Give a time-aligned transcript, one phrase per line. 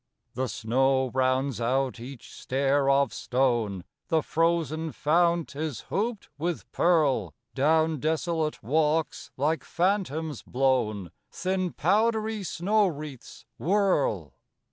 [0.33, 7.35] The snow rounds out each stair of stone; The frozen fount is hooped with pearl;
[7.53, 14.33] Down desolate walks, like phantoms blown, Thin, powdery snow wreaths whirl.